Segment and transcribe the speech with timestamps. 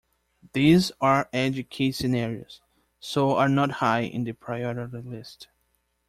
[0.53, 2.59] These are edge case scenarios,
[2.99, 5.47] so are not high in the priority list.